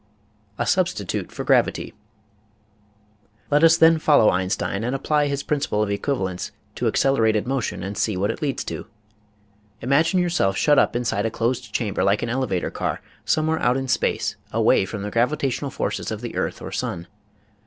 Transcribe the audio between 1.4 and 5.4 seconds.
GRAVITY Let us then follow Einstein and apply